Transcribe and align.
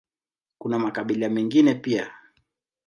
Kuna 0.57 0.79
makabila 0.79 1.29
mengine 1.29 1.75
pia. 1.75 2.11